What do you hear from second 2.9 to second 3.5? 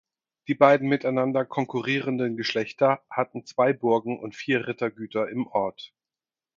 hatten